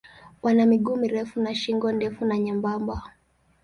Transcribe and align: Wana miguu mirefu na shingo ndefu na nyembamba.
Wana 0.41 0.65
miguu 0.65 0.95
mirefu 0.95 1.41
na 1.41 1.55
shingo 1.55 1.91
ndefu 1.91 2.25
na 2.25 2.37
nyembamba. 2.37 3.03